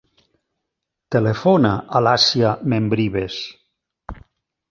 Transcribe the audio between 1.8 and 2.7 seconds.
a l'Àsia